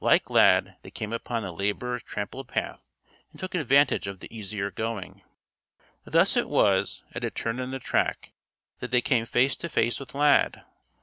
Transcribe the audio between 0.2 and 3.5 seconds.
Lad, they came upon the laborer's trampled path and